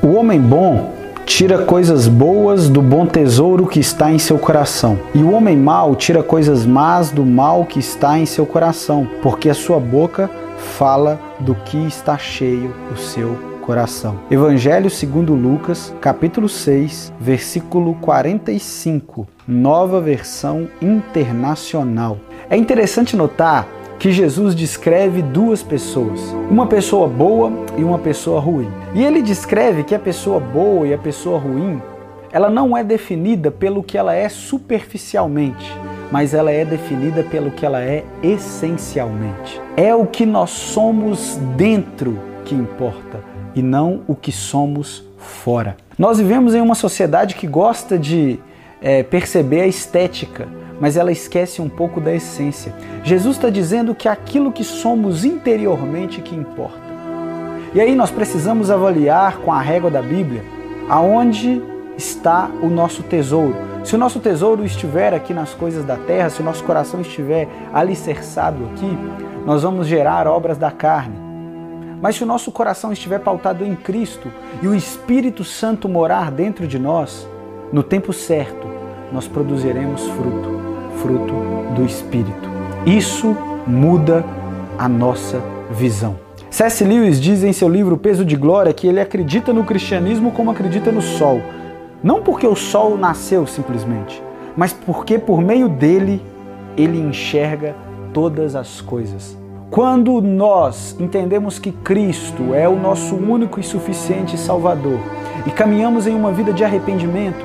[0.00, 0.92] O homem bom
[1.26, 5.96] tira coisas boas do bom tesouro que está em seu coração, e o homem mau
[5.96, 11.18] tira coisas más do mal que está em seu coração, porque a sua boca fala
[11.40, 14.20] do que está cheio o seu coração.
[14.30, 22.18] Evangelho segundo Lucas, capítulo 6, versículo 45, nova versão internacional.
[22.48, 23.66] É interessante notar
[23.98, 28.70] que Jesus descreve duas pessoas, uma pessoa boa e uma pessoa ruim.
[28.94, 31.82] E ele descreve que a pessoa boa e a pessoa ruim,
[32.30, 35.74] ela não é definida pelo que ela é superficialmente,
[36.12, 39.60] mas ela é definida pelo que ela é essencialmente.
[39.76, 43.20] É o que nós somos dentro que importa
[43.54, 45.76] e não o que somos fora.
[45.98, 48.38] Nós vivemos em uma sociedade que gosta de
[48.80, 50.46] é, perceber a estética,
[50.80, 52.74] mas ela esquece um pouco da essência.
[53.02, 56.88] Jesus está dizendo que aquilo que somos interiormente que importa.
[57.74, 60.42] E aí nós precisamos avaliar com a régua da Bíblia
[60.88, 61.62] aonde
[61.96, 63.56] está o nosso tesouro.
[63.84, 67.48] Se o nosso tesouro estiver aqui nas coisas da terra, se o nosso coração estiver
[67.72, 68.98] alicerçado aqui,
[69.44, 71.16] nós vamos gerar obras da carne.
[72.00, 74.30] Mas se o nosso coração estiver pautado em Cristo
[74.62, 77.28] e o Espírito Santo morar dentro de nós,
[77.72, 78.66] no tempo certo,
[79.12, 80.67] nós produziremos fruto
[81.02, 81.34] fruto
[81.74, 82.48] do Espírito.
[82.86, 84.24] Isso muda
[84.78, 86.16] a nossa visão.
[86.50, 86.82] C.S.
[86.82, 90.90] Lewis diz em seu livro Peso de Glória que ele acredita no cristianismo como acredita
[90.90, 91.40] no sol.
[92.02, 94.22] Não porque o sol nasceu simplesmente,
[94.56, 96.22] mas porque por meio dele
[96.76, 97.74] ele enxerga
[98.14, 99.36] todas as coisas.
[99.70, 104.98] Quando nós entendemos que Cristo é o nosso único e suficiente Salvador
[105.46, 107.44] e caminhamos em uma vida de arrependimento,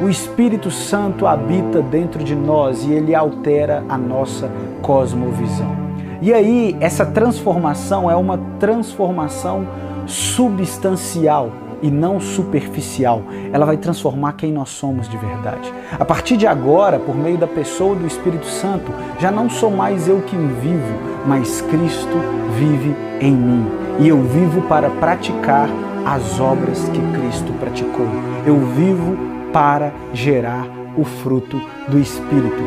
[0.00, 4.50] o Espírito Santo habita dentro de nós e ele altera a nossa
[4.82, 5.76] cosmovisão.
[6.20, 9.66] E aí, essa transformação é uma transformação
[10.06, 11.50] substancial
[11.82, 13.22] e não superficial.
[13.52, 15.72] Ela vai transformar quem nós somos de verdade.
[15.98, 20.08] A partir de agora, por meio da pessoa do Espírito Santo, já não sou mais
[20.08, 20.94] eu quem vivo,
[21.26, 22.16] mas Cristo
[22.58, 23.66] vive em mim.
[24.00, 25.68] E eu vivo para praticar
[26.04, 28.06] as obras que Cristo praticou.
[28.46, 29.16] Eu vivo
[29.52, 30.66] para gerar
[30.96, 32.62] o fruto do Espírito.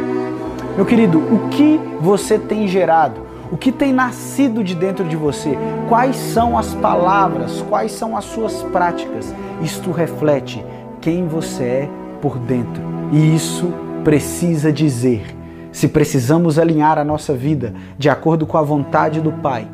[0.76, 3.27] Meu querido, o que você tem gerado?
[3.50, 5.58] O que tem nascido de dentro de você?
[5.88, 7.62] Quais são as palavras?
[7.70, 9.34] Quais são as suas práticas?
[9.62, 10.64] Isto reflete
[11.00, 11.90] quem você é
[12.22, 12.82] por dentro.
[13.12, 15.36] E isso precisa dizer
[15.72, 19.68] se precisamos alinhar a nossa vida de acordo com a vontade do Pai.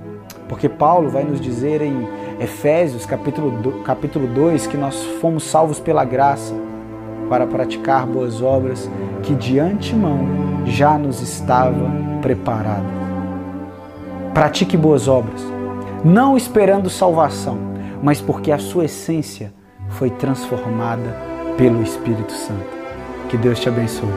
[0.48, 2.08] Porque Paulo vai nos dizer em
[2.40, 6.54] Efésios capítulo, capítulo 2 que nós fomos salvos pela graça
[7.30, 8.90] para praticar boas obras
[9.24, 10.20] que de antemão
[10.66, 11.90] já nos estava
[12.22, 13.03] preparado.
[14.34, 15.42] Pratique boas obras,
[16.04, 17.56] não esperando salvação,
[18.02, 19.54] mas porque a sua essência
[19.90, 21.16] foi transformada
[21.56, 22.76] pelo Espírito Santo.
[23.30, 24.10] Que Deus te abençoe.